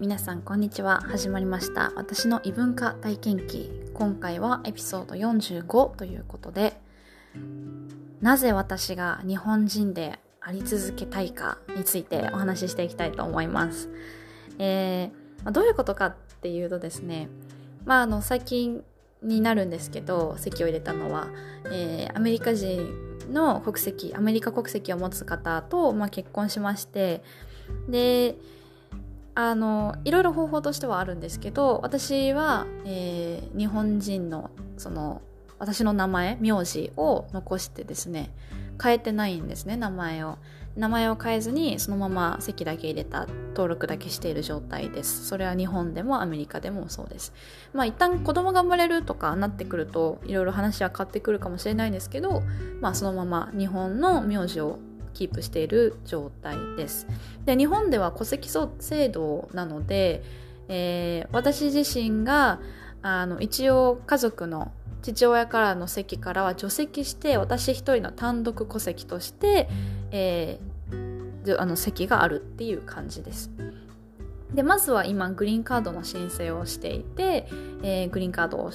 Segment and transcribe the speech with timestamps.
[0.00, 1.02] 皆さんこんにちは。
[1.02, 1.92] 始まりました。
[1.94, 3.70] 私の異文化体験記。
[3.92, 6.80] 今回はエピソード45ということで
[8.22, 13.90] なぜ私が日本人であり続けたいかについてお話ししていきたいと思います、
[14.58, 17.28] えー、どういうことかっていうとですね
[17.84, 18.82] まああの最近
[19.22, 21.28] になるんですけど籍を入れたのは、
[21.66, 22.88] えー、アメリカ人
[23.30, 27.22] の国籍アメリカ国籍を持つ方と、まあ、結婚しまして
[27.86, 28.36] で
[29.42, 35.22] あのいろいろ方法としてはあるんですけど私は、えー、日本人のその
[35.58, 38.34] 私の名前名字を残してですね
[38.82, 40.38] 変えてないんですね名前を。
[40.76, 45.26] 名前を変えずにそのまま籍だけ入れた登録だけしている状態です。
[45.26, 47.34] それは日本でもアメリカでもそうです。
[47.72, 52.42] まあ一旦子供が生まれるとかなってくるといろいろ話は変わってくるかもしれないんですけど
[52.80, 54.78] まあそのまま日本の名字を
[55.12, 57.06] キープしている状態です。
[57.44, 60.22] で日本では戸籍制度なので、
[60.68, 62.60] えー、私自身が
[63.02, 64.72] あの一応家族の
[65.02, 69.68] 父親からの席からは除籍して私一人の単独戸籍として、
[70.10, 73.50] えー、あの席があるっていう感じです。
[74.54, 77.46] でまずは今グリーンカードの申請をしていて、
[77.82, 78.72] えー、グリーンカードを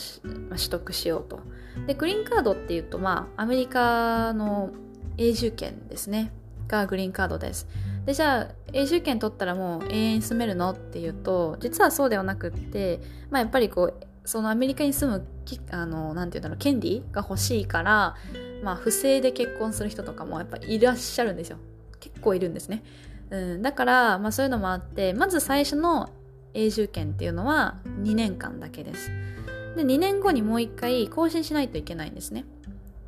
[0.49, 1.39] 取得しようと。
[1.85, 4.71] でグリーンカードっていうとまあアメリカの
[5.17, 6.31] 永住権ですね。
[6.67, 7.67] がグリーンカードです。
[8.05, 12.99] でじゃあ永住権取ったらもう永遠に住めるのっていうと実はそうではなくって、
[13.31, 15.27] まあ、やっぱりこうそのアメリカに住む
[15.71, 18.15] あのなんていうんだろう権利が欲しいから、
[18.63, 21.57] まあ、不正で結婚する人とかもやっぱいらっしゃるんですよ。
[21.99, 22.83] 結構いるんですね、
[23.31, 26.11] うん、だから、まあ、そういうのもあってまず最初の
[26.53, 29.09] 永住権っていうのは2年間だけです。
[29.75, 32.45] で2年後にもう1回更新しないといけないんですね。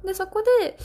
[0.03, 0.77] でそこで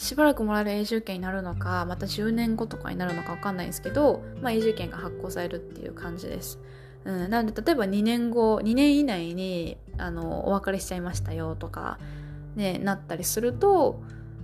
[0.00, 6.58] しばらくもらえる永住権になるのかまた10年後とかになるのか分かんないですけど、まあ、永住権が発行されるっていう感じです。
[7.04, 11.98] うん、なので例えば2年後2年以内にあのお別れしちゃいましたよとか、
[12.56, 14.00] ね、なったりすると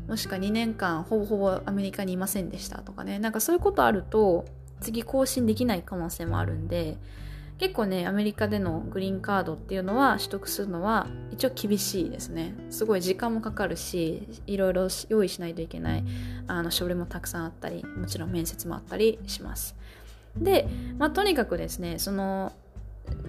[0.08, 4.44] もしくは2年間ほぼほぼアメリカにいませんでしたとかねなんかそういうことあると
[4.80, 6.98] 次更新できない可能性もあるんで
[7.58, 12.54] 結構ねアメリカでのグリーンカードっていうのは取得するのは一応厳しいですね。
[12.70, 16.04] すごい時間もかかるしいろいろ用意しないといけない
[16.46, 19.74] あの書類もたくさんあったりもちろん面接もあったりします。
[20.36, 20.68] で、
[20.98, 22.52] まあ、とにかくですねその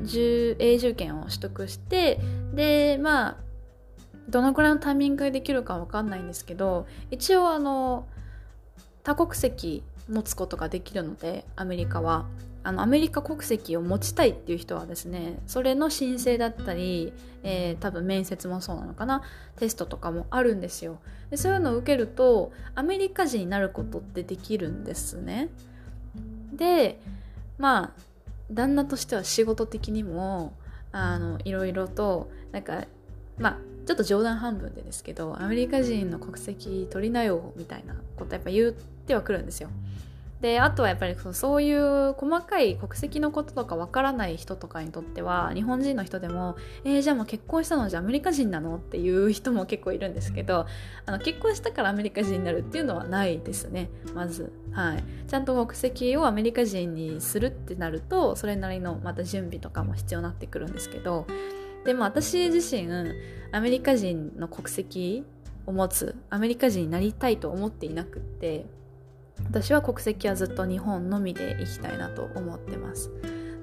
[0.04, 2.20] 永住権を取得して
[2.54, 3.38] でまあ
[4.28, 8.08] どのくらいのタイミングでできるかわかんないんですけど一応あの
[9.04, 12.26] 多国籍持つことができるのでアメリカは。
[12.68, 19.24] あのアメリカ国籍を持ちたいっていう人はですねそれの申請だったり、えー、多分面接もそうなのかな。
[19.56, 21.00] テストとかもあるんですよ。
[21.30, 25.48] でそういうのを受けるとアメリカ人になることってできるんですね。
[26.52, 27.00] で
[27.58, 27.92] まあ
[28.52, 30.52] 旦那としては仕事的にも
[30.92, 32.84] あのいろいろとなんか
[33.38, 39.70] まあちょっと冗談半分でですけどアメリカ人の国籍取りなよみたいなことやっぱ言ってはくるんですよ。
[40.42, 46.56] であとはやっぱりそういう細かい国籍のこととかわからない人とかにとっては日本人の人でも
[46.86, 50.68] 「えー、じゃあもう結婚したのじゃアメリカ人なの?」っていう人も結構いるんですけど
[51.08, 53.90] あの結婚したからアメリカ人になるっていうのはないですね。
[54.14, 61.26] まず、はい、ちゃんと国籍をアメリカ人にするってなるとそれなりのまた準備とかも必要になってくるんですけど
[61.84, 62.88] でも私自身
[63.52, 65.24] アメリカ人の国籍
[65.66, 68.66] を持つアメリカ人になりたいと思っていなくって
[69.46, 73.12] 私は国籍はずっと日本のみでいきたいなと思ってます。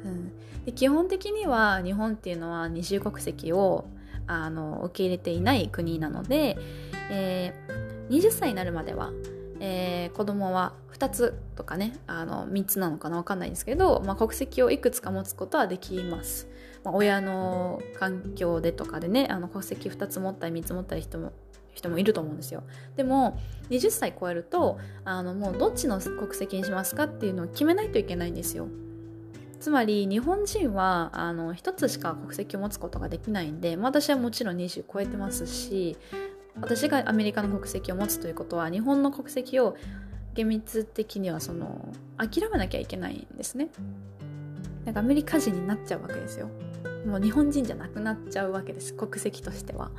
[0.05, 0.33] うん、
[0.65, 3.87] で基本的には日本っていうのは二重国籍を
[4.27, 6.57] あの受け入れていない国なので、
[7.11, 9.13] えー、20歳になるまでは、
[9.61, 16.49] えー、子供は2つとかねあの3つなのかな分かんないんですけど、まあ、国籍をいくつか持つことはできます。
[16.85, 21.33] まあ、親の環境でとかでねあの国籍2つ持ったり3つ持ったり人も
[21.75, 22.63] 人もいると思うんですよ。
[22.97, 23.39] でも
[23.71, 28.69] 20歳超えるとあのもうどっちの国籍にしますかっていうのを決めないといけないんですよ。
[29.61, 35.97] つまり日本人はあの1つしか国籍を持つことができないんで、まあ、私はもちろん20超えてますし
[36.61, 39.75] 私がアメリカの国籍を持つということは日本の国籍を
[40.35, 43.71] 厳密的にはその諦めなきゃいけないんですね。
[44.85, 46.51] なんかアメリカ人になっちゃうわけですよ。
[47.07, 49.91] もう日本人じゃなくなっちゃうわけです国籍としては。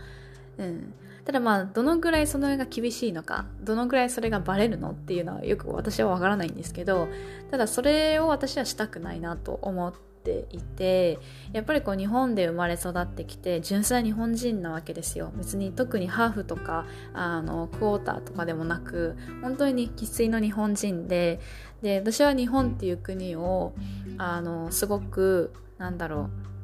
[0.58, 0.94] うん、
[1.26, 7.08] ただまあどのぐらいそのが厳しいのかどのぐらいそれがバレるのっていうのはよく私はわからないんですけど
[7.52, 9.94] ただそれを私はしたくないなと思っ
[10.24, 11.20] ていて
[11.52, 15.32] やっぱりこう日本で生まれ育ってきて純粋な日本人なわけですよ。
[15.36, 21.40] 別に特にハーフとかあのクォーターとかでもなく本当に生粋の日本人で
[21.82, 23.74] で私は日本っていう国を
[24.18, 26.55] あのすごくなんだろう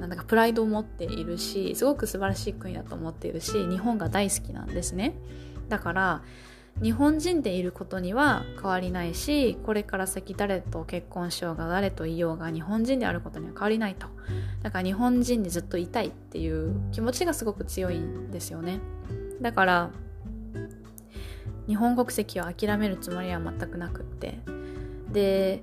[0.00, 5.14] なんだかプライドを持っているしすごく素晴らしい国だと思っているし日本が大好きなんですね。
[5.68, 6.22] だから
[6.82, 14.08] 日本人でいることには変わりないしこれから先誰と結婚しようが誰といようが日本人であることには変わりないと。
[14.62, 18.80] だから日本人でずっといたいっていう気持ちがすごく強いんですよね。
[19.40, 19.90] だから
[21.66, 24.38] 日本国籍を諦めるつもりは全くなくって。
[25.12, 25.62] で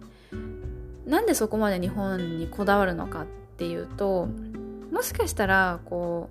[1.05, 4.27] なんでそこまで日本にこだわるのかっっていうと
[4.91, 6.29] もしかしたらこ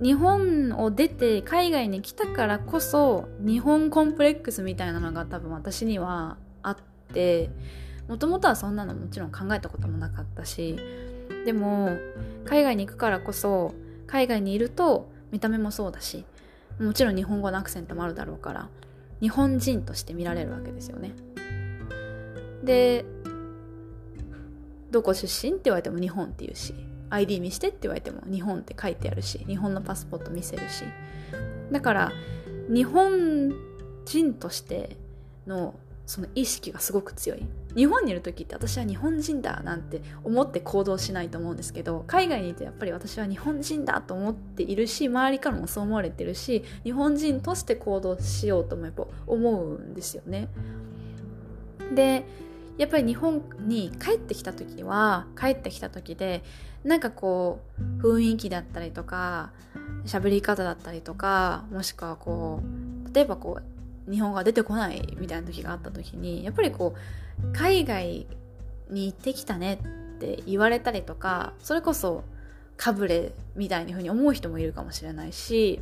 [0.00, 6.76] う日本を出て海外に来たからこそ日本コンプレックスみたいなのが多分私にはあっ
[7.12, 7.50] て
[8.06, 10.78] もともとはそんなのもちろん考えたこともなかったし
[11.44, 11.98] でも
[12.44, 13.74] 海外に行くからこそ
[14.06, 16.24] 海外にいると見た目もそうだし
[16.80, 18.68] もちろん日本語のアクセントもあるだろうから
[19.20, 21.12] 日本人として見られるわけですよね。
[22.62, 23.04] で
[24.90, 26.74] どこ出身って言われても日本って言うし
[27.10, 30.84] ID 見してって言われても日本って書いてあるし日本のパスポート見せるし。
[31.70, 32.12] だから
[32.68, 33.52] 日本
[34.04, 34.96] 人として
[35.46, 35.74] の
[36.06, 37.46] その意識がすごく強い。
[37.76, 50.48] 日本にいる時って私は日本人だなんて思って行動しないと思うんですけど海外にいてやっぱり私は日本人だと思っているし周りからもそう思われてるし日本人として行動しようともやっぱ思うんですよね。
[51.94, 52.24] で
[52.78, 56.42] やっぱり日本に帰ってきた時は帰ってきた時で
[56.84, 57.60] なんかこ
[58.00, 59.50] う雰囲気だったりとか
[60.06, 63.60] 喋り方だったりとかもしくはこう例えばこ
[64.08, 66.94] う日本が出てこないみたいな時があった時にやっぱりこ
[67.44, 68.26] う海外
[68.90, 69.80] に行ってきたね
[70.16, 72.24] って言われたりとかそれこそ
[72.76, 75.80] かぶれみたいな風に思う人もいるかもしれないし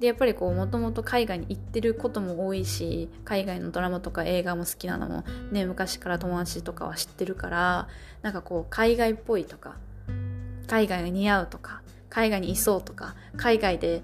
[0.00, 7.88] でやっぱりこうもともと海外に行ってることも多いし海外のドラマとか映画も好きなのもね昔から友達とかは知ってるから
[8.22, 9.76] なんかこう海外っぽいとか
[10.66, 14.02] 海外が似合うとか海外にいそうとか海外で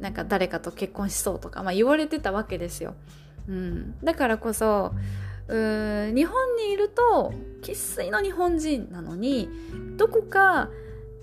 [0.00, 2.94] なんか誰かと結婚しそうとか、まあ、言われてたわけですよ、
[3.48, 4.92] うん、だからこそ
[5.48, 7.32] 日本にいると
[7.62, 9.48] 生粋の日本人なのに
[9.96, 10.68] どこか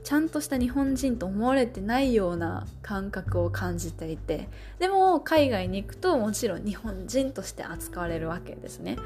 [0.05, 8.97] ちゃんとした日本人と思われてないような感覚を感じていてでも海外に行くともちろん日本人として扱われるわけですね。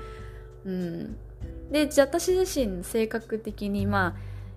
[0.65, 1.15] うん、
[1.71, 4.13] でじゃあ私自身性格的にまあ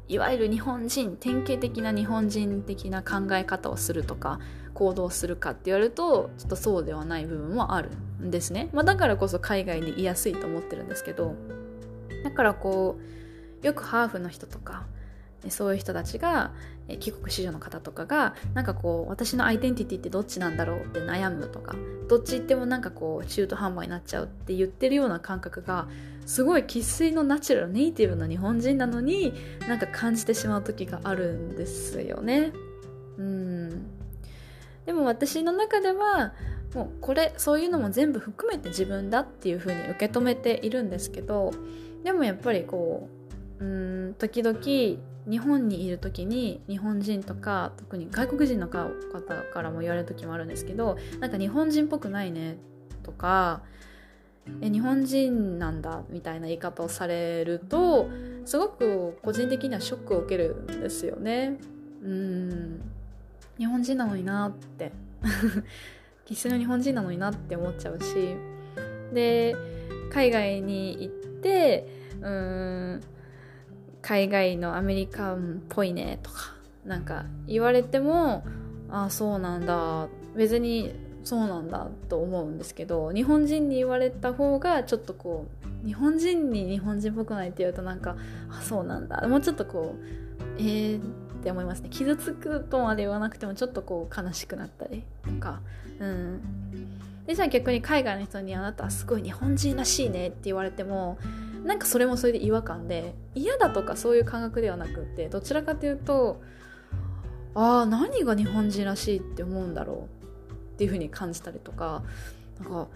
[0.09, 4.41] いわゆる日本人典型的な日本人的な考え方をするとか
[4.75, 7.91] 行動するかって言われるとちょっとそうではない部分もある
[8.21, 11.37] んですね、まあ、だからこそ海外にいやすいと思ってるんですけど
[12.25, 12.99] だからこ
[13.63, 14.87] うよくハーフの人とか
[15.49, 16.53] そういう人たちが
[17.01, 21.75] 帰国子女の方とかがなんかこう私のアイデンティティってどっちなんだろうって悩むとか
[22.09, 25.89] どっち行ってもなんかこう中途半端になっちゃうって言ってるような感覚が
[26.27, 29.33] すごい生粋のナチュラルネイティブな日本人なのに
[29.69, 32.53] なんか感じてしまう時があるんですよね。
[33.19, 33.87] うん
[34.87, 36.35] でも私の中では
[36.75, 41.53] もうこれそういうのも全部含めて自分だっていう風に受け止めているんですけど
[42.03, 43.22] でもやっぱりこう
[43.63, 48.89] うん時々日本にいる時に日本人とか特に外国人の方
[49.53, 52.57] からも言われる時もあるんですけどなんか日本人っぽくないね
[53.05, 53.63] とか
[54.61, 58.09] え日本人なんだみたいな言い方をされると
[58.45, 61.59] すごく個人的にはショックを受けるんですよね。
[62.03, 62.81] うん。
[63.57, 64.91] 日本人なのになって。
[66.27, 68.37] 生粋の日本人なのになって思っちゃうし。
[69.15, 69.55] で
[70.11, 71.87] 海外に行って
[72.21, 73.01] うん
[74.03, 76.55] 海外のアメリカンっぽいねとか
[76.85, 78.45] なんか言われても
[78.91, 80.93] ああそうなんだ別に
[81.25, 85.47] そうなんだと思うんですけど日本人に言われた方がちょっとこ
[85.85, 88.17] う日本人に日本人っぽくないって言うとなんか
[88.51, 90.05] あそうなんだもうちょっとこう
[90.59, 91.89] えーって思いますね。
[91.91, 95.61] 傷つくとまで言わなくてもちょっとこう悲しくなったりとか
[95.99, 96.41] うん。
[97.27, 101.19] でじゃあ逆に海外の人にあなたはすごい日本人らしいねって言われても
[101.65, 106.41] なんかそれもそれで違和感で嫌だとかそういう感覚ではなくってどちらかというと
[107.55, 110.09] ああ何が日本人らしいって思うんだろ
[110.51, 112.03] うっていう風に感じたりとか
[112.61, 112.89] なんか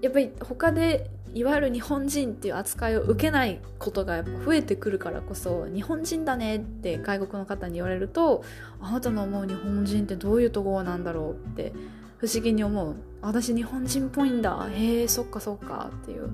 [0.00, 8.44] やっぱり他でいわゆる日本人っていう扱いを受けないことがやっぱ増えてくるからこそ日本人だねって外国の方に言われると
[8.80, 11.72] あなたの思う日本人ってどういうところなんだろうって
[12.18, 12.94] 不思議に思う。
[13.26, 14.68] 私日本人っぽいんだ。
[14.70, 15.90] へえそっかそっか。
[16.02, 16.30] っていう。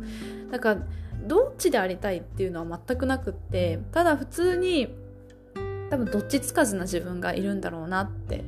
[0.51, 0.81] だから
[1.27, 4.89] どっちでありたいっていうのは全くなくってただ普通に
[5.91, 8.45] 多分どっちつかずな自分がいるんだろうなって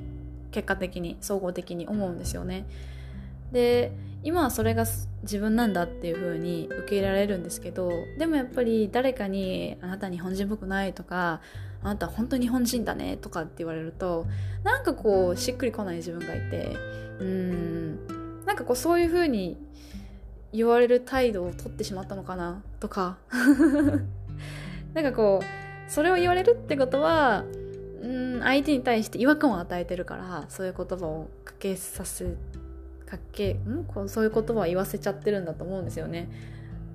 [0.53, 2.67] 結果的に総合的に思うんですよね。
[3.53, 4.85] で今はそれが
[5.23, 11.41] 自分なんだっていう風に受け入れられるんですけどでもやっぱり誰かに「あなた日本人っぽくない」とか
[11.83, 14.27] 「あなた本当に日本人だね」とかって言われると
[14.63, 16.77] なんかこうしっくりこない自分がいて
[17.21, 17.99] うん
[18.53, 19.57] なんかこうそういう風に
[20.53, 23.17] 言われる態度をとってしまったのかなとか。
[24.93, 27.45] なんかこうそれを言われるってことは
[28.03, 32.27] うん相手に対して違和感を与えてるからそういう言葉をかけさせ
[33.07, 33.85] かけん？
[33.89, 36.29] こうそういう言葉を言わせちゃってるんだと思うんですよね。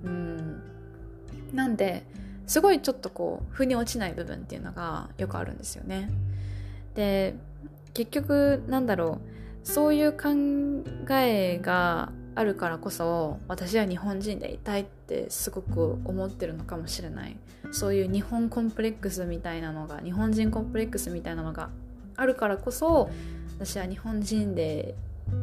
[0.03, 0.61] うん。
[1.53, 2.03] なんで
[2.45, 6.11] すごいちょっとこう腑に落ちない部分っていうのがよくあるんですよね。
[6.93, 7.33] で
[7.95, 10.29] 結局なんだろうそういう考
[11.11, 17.35] えがあるからこそ私は日本人でいたいってすごく思ってるのかもしれない
[17.73, 21.69] そういう日本コンプレックスみたいなのが日本人コンプレックスみたいなのが
[22.15, 23.09] あるからこそ
[23.59, 24.95] 私は日本人で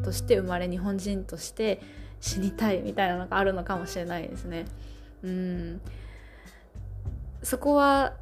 [0.03, 1.79] として生まれ日本人として
[2.19, 4.65] 死にたいみたいなのがあるのかもしれないですね。
[5.23, 5.81] うん
[7.43, 8.13] そこは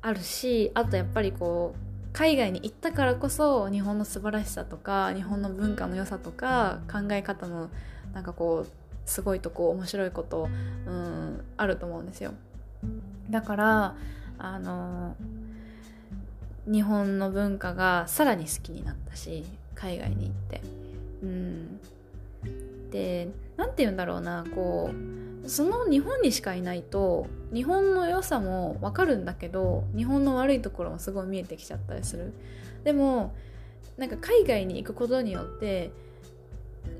[0.00, 7.70] あるしあとやっぱりこう海外に行ったからこそ日本の素晴らしさとか日本の文化の良さとか考え方の
[8.12, 8.70] なんかこう
[9.06, 10.48] すごいとこ面白いこと、
[10.86, 12.34] うん、あると思うんですよ。
[13.30, 13.94] だから
[14.38, 15.16] あの
[16.66, 20.60] 日本の文化がさらに好きになったし海外に行って。
[21.22, 21.80] うん、
[22.90, 32.32] で何て言うんだろうなこうその日本にしかいないと日本の良さも分かるんだけど日本の悪いところもすごい見えてきちゃったりする
[32.84, 33.34] でも
[33.96, 35.90] なんか海外に行くことによって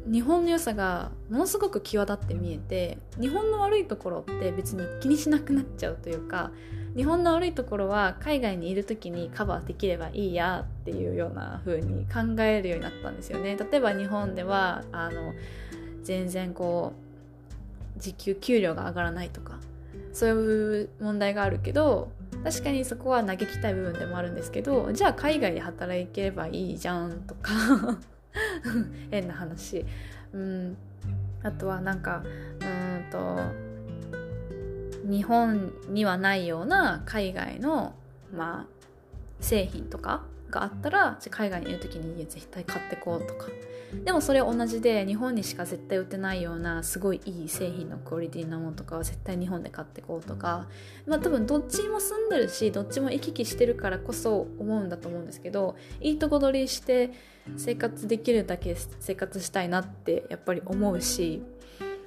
[0.07, 6.51] 日本の良さがものすごく際立って見えて日本の悪いところって別に気にしなくなっちゃうというか
[6.97, 13.57] 日本の悪いところは海外にいる時にカバーできればいいやっていうような風に考えるようになったんですよね。
[13.57, 15.33] 例えば日本ではあの
[16.03, 17.02] 全然こう
[17.97, 19.59] 時給給料が上がらないとか
[20.13, 22.11] そういう問題があるけど
[22.45, 27.53] 確かにそこは嘆きたい部分でもあるんですけどじゃあ海外で働ければいいじゃんとか
[29.11, 29.85] 変な話。
[30.33, 30.77] うん。
[31.43, 33.39] あとはなんかうんと
[35.05, 37.95] 日本にはないような海外の、
[38.33, 38.85] まあ、
[39.41, 43.47] 製品とかがあったらじゃあ海外にいる時に絶対買ってこうとか。
[44.05, 50.67] でもそれ同じで日本にしか絶対売ってないようなすごいいい製品のクオリティなものとかは絶対日本で買ってこうとか
[51.07, 57.13] まあ多分どっちも住んでるしどっちも行き来してるからこそ思うんだと思うんですけどいいとこ取りして
[57.57, 61.43] 生活できるだけ生活したいなってやっぱり思うし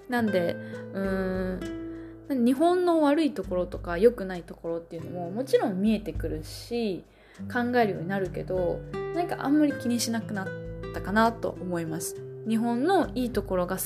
[0.09, 0.55] なんで
[0.93, 7.03] うーん日本の悪いところとか良くないところっていうのももちろん見えてくるし
[7.51, 8.79] 考えるようになるけど
[9.13, 10.47] なんかあんまり気にしなくなっ
[10.95, 12.15] たかなと思います。
[12.47, 13.77] 日本のいいところが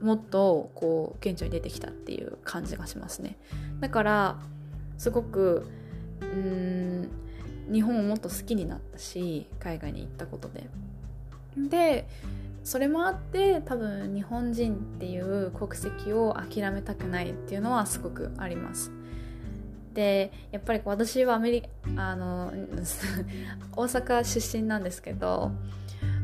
[0.00, 3.36] もっとこう顕著に出てきたっていう感じがしますね。
[3.80, 4.38] だから
[4.98, 5.66] すごく
[6.20, 7.08] うーん
[7.72, 10.68] 日本をもっと好きになったし海外に行ったことで。
[11.56, 12.08] で
[12.64, 18.92] それもあって多分日本人っていう国籍を諦めたくないっていうのはすごくあります。
[19.94, 21.62] でやっぱり私はアメリ
[21.96, 22.52] あの
[23.76, 25.52] 大阪出身なんですけど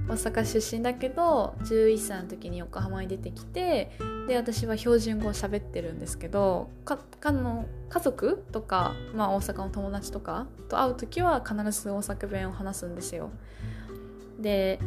[0.08, 3.90] 大阪出身だけど11歳の時に横浜に出てきて
[4.26, 13.30] で私は標準語を喋ってるんですけどかかの家族とか、まあ、大阪の友達とかと会う時は必ず大阪弁を話すんですよ。
[14.40, 14.78] で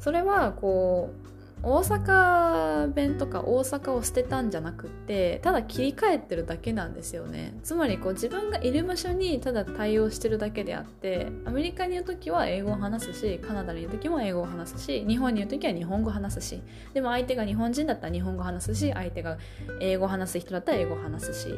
[0.00, 7.58] それはこう大阪弁とか大阪を捨てたんじゃなくてただ切り替えてるだけなんですよね。
[7.62, 16.62] つまりこう自分がいる場所にただ対応してるだけであってアメリカにいる時は英語を話すしカナダにいる時も英語を話すし日本にいる時は日本語を話すし
[16.94, 19.38] でも相手が日本人だったら日本語を話すし相手が
[19.80, 21.54] 英語を話す人だったら英語を話すし。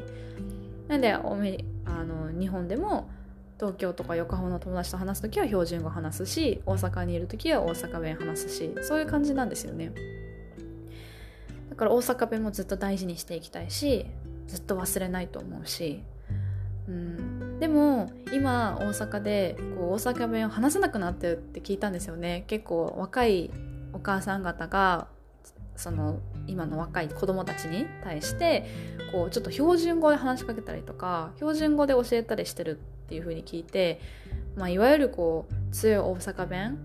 [0.88, 3.11] なんであの日本でも
[3.58, 9.92] 東京とか横浜の友達と話す時は標準語話すし大阪にいる時は大阪弁話すしそういう感じなんですよね。
[11.70, 14.06] だから大阪弁もずっと大事にしていきたいし
[14.46, 16.02] ずっと忘れないと思うし、
[16.88, 22.44] うん、でも今大阪でこう大阪弁を話せなくなってるって聞いたんですよね。
[22.46, 23.50] 結構若い
[23.92, 25.08] お母さん方が
[25.74, 28.66] その今の若い子供たちに対して
[29.12, 34.00] こうちょっと標準語で話しかけたりとか標準語で教えたりしてるっていう風に聞いて、
[34.54, 36.78] まあ、いわゆるこう強い大阪弁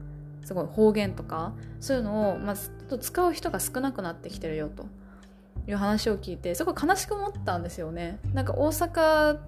[0.46, 2.56] すごい方言とかそういうのを、まあ、
[2.90, 4.86] と使う人が少なくなってきてるよと
[5.68, 8.20] いう話を聞いてすごい悲しく思ったんですよね。
[8.34, 9.40] なんか大阪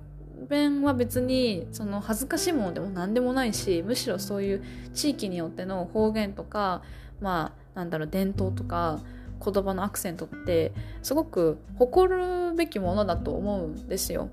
[0.50, 4.64] 弁は別にその恥ずかしいものでも何でもないしむしろそういう
[4.94, 6.82] 地域によっての方言とか
[7.22, 9.00] まあなんだろう伝統とか
[9.44, 14.30] 言葉のアクセントってすごく誇るべきものだと思うんですよ。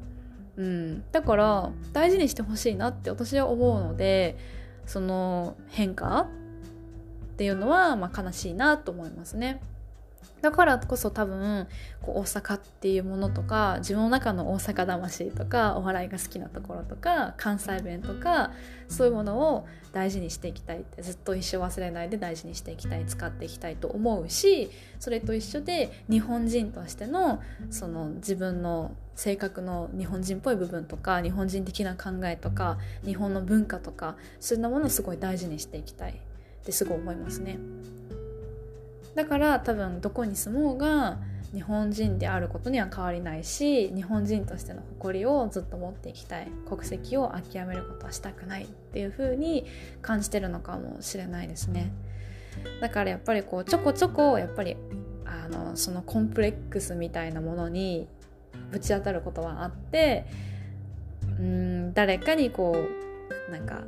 [0.56, 4.36] うん、だから大事にしてほしいなって私は思うので
[4.86, 6.28] その変化
[7.32, 9.60] っていうのはまあ悲しいなと思いますね。
[10.42, 11.68] だからこそ多分
[12.02, 18.50] こう大阪っていうものとか自分の中の大阪魂とかお笑いが好きなところとか関西弁とか
[18.88, 27.40] そういうものを大事にしていきたいってずっと一生忘れないで大事にしていきたい使っていきたいと思うしそれと一緒で日本人としての
[27.70, 36.12] その自分の性格の日本人っぽい部分とか日本人的な考えとか日本の文化とかそういうものをすごい大事にしていきたい。
[36.62, 37.58] ってすごい思いますね。
[39.14, 41.18] だから多分どこに住もうが
[41.52, 46.48] 日本人であることには変わりないし日本人としての誇りをずっと持っていきたい。
[46.68, 48.64] 国籍を諦めることはしたくない。
[48.64, 49.66] っていう風に
[50.00, 51.92] 感じてるのかもしれないですね。
[52.80, 54.76] だからやっぱりこうちょこちょこやっぱり
[55.24, 58.06] あのそのコンプレックスみたいなものに
[58.72, 60.24] ぶち当たることはあって
[61.38, 62.76] うん誰かにこ
[63.48, 63.82] うなんか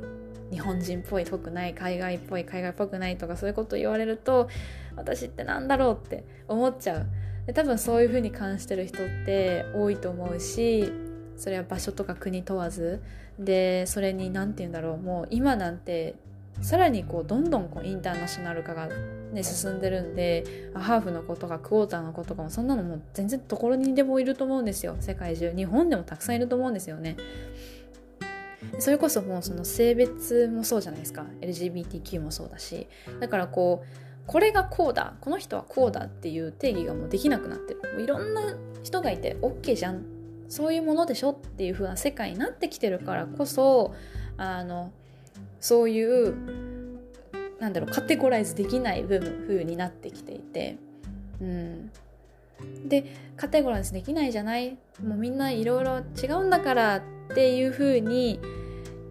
[0.51, 4.47] 日本人っぽいっぽくない海外っぽい海外っぽくないとかそういうこと言われると
[4.95, 7.05] 私ってなんだろうって思っちゃう。
[7.47, 10.91] で多分そういう風に感じてる人って多いと思うし
[11.35, 13.01] それは場所とか国問わず。
[13.37, 14.97] でそれに何て言うんだろう。
[14.97, 16.15] もう今なんて
[16.61, 18.87] さらにこうどんどんこうインターナショナル化が、
[19.35, 24.95] ね、進んでるんでハーフの子とかクォーターの子とかもそんなのもう全然どころにでもいると思うんですよ。
[24.99, 25.51] 世界中。
[25.55, 27.17] 日本でもたくさんいると思うんですよね。
[28.79, 31.25] それこそもうその性別もそうじゃないですか。
[31.41, 32.87] LGBTQ もそうだし。
[33.19, 33.87] だからこう
[34.25, 35.13] これがこうだ。
[35.21, 37.81] この人はこうだっていう定義がもうできなくなってる。
[37.93, 40.05] もういろんな人がいて OK じゃん。
[40.47, 43.95] そういうものでしょっていう風な世界になってきてるからこそ
[44.37, 44.91] あの
[45.59, 46.35] そういう
[47.59, 50.77] なんだろうカテゴライズできない部分風になってきていて。
[51.41, 51.91] うん。
[52.87, 54.77] でカテゴライズできないじゃない？
[55.03, 57.01] もうみんないろいろ違うんだからっ
[57.35, 58.39] ていう風に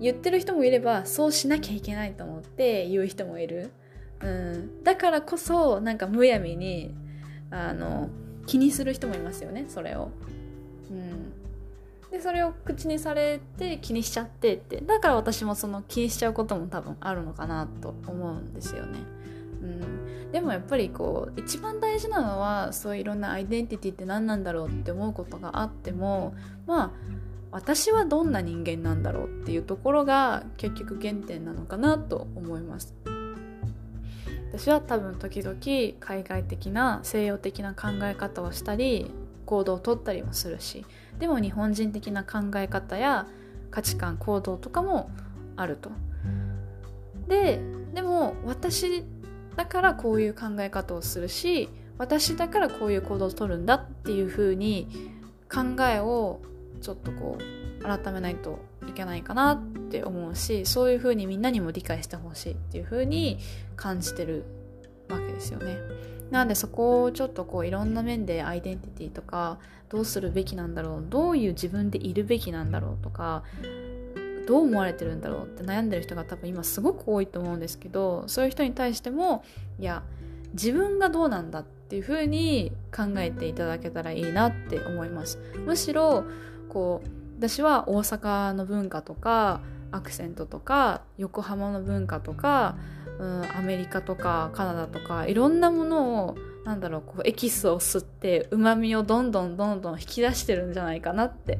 [0.00, 3.70] 言ってる人もいればそうしなきゃいけないと思って言う人もいる、
[4.22, 6.94] うん、だからこそなんかむやみに
[7.50, 8.08] あの
[8.46, 10.10] 気にする人もいますよねそれを、
[10.90, 11.32] うん、
[12.14, 14.80] でそれを口にされて気にしちゃってって。
[14.80, 19.00] だから私もその気にしちゃうことも多分あるのかなと思うんですよね、
[19.62, 26.34] うん、でもやっぱりこう一番大事なのはそういういろんなアイデンティティって何なんだろうって思うことがあっても
[26.68, 26.90] まあ
[27.50, 32.94] 私はどんな人間なんだろうっていうところが結局原点なのかなと思います。
[34.52, 35.56] 私は多分時々
[35.98, 39.10] 海外的な西洋的な考え方をしたり
[39.46, 40.86] 行動をとったりもするし
[41.18, 43.26] でも日本人的な考え方や
[43.70, 45.10] 価値観行動とかも
[45.56, 45.90] あると
[47.28, 47.60] で
[47.94, 49.04] でも私
[49.56, 54.88] だからこういう考え方をするし私だからこういう行動をとるんだっていうふうに
[55.52, 56.40] 考えを
[56.80, 63.38] ちょっとこう改めないといけないかなって思うしそういう風にみんなにも理解してほしいっていう風に
[63.76, 64.44] 感じてる
[65.08, 65.76] わけですよね。
[66.30, 69.58] なんでそこをちょっとこういろんな面でアイデンティティとか
[69.88, 73.44] どうするべきなんだろうどういう自分でいるべきなんだろうとか
[74.46, 79.44] どう思われてるんだろうって悩んでる人が多分今すごく多いと思うんですけどそういう人に対しても
[79.78, 80.02] いや
[80.52, 85.38] 自分がどうなんだっていう風に考えていただけたらいいなって思います。
[85.66, 86.24] むしろ
[86.68, 87.08] こう
[87.38, 89.60] 私は大阪の文化とか
[89.90, 92.76] アクセントとか横浜の文化とか、
[93.18, 101.58] うん、アメリカとかカナダとかいろんなものをなんだろうこうエキスを吸ってうまみをどんどんどんどん引き出してるんじゃないかなって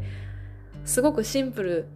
[0.84, 1.86] すごくシンプル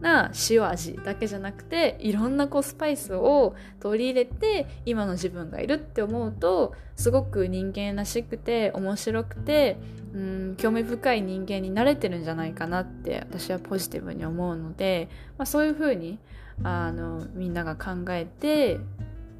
[0.00, 9.76] な塩味だけじゃなくていろんなこうスパイスを取り入れて今の自分がいるって思うとすごく人間らしくて面白くて
[10.14, 16.18] うん興味深い人間になれてるんじゃないかなって私はポジティブに思うので、まあ、そういうふうに
[16.62, 18.80] あのみんなが考えて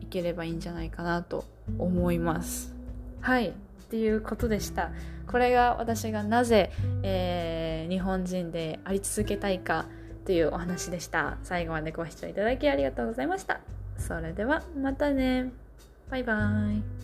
[0.01, 1.45] いければいいんじゃないかなと
[1.79, 2.75] 思います。
[3.21, 3.53] はいっ
[3.91, 4.91] ていうことでした。
[5.27, 6.71] これが私がなぜ、
[7.03, 9.87] えー、日本人であり続けたいか
[10.25, 11.39] というお話でした。
[11.43, 13.61] 最後までご視聴いただきありがとうございました。
[13.97, 15.51] それではまたね。
[16.11, 16.98] バイバーイ。